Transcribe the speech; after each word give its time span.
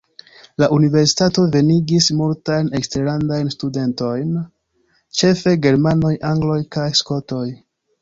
La 0.61 0.69
universitato 0.77 1.43
venigis 1.55 2.07
multajn 2.21 2.73
eksterlandajn 2.81 3.53
studentojn, 3.57 4.35
ĉefe 5.21 5.57
germanoj, 5.69 6.15
angloj 6.35 6.61
kaj 6.79 6.93
skotoj. 7.05 7.49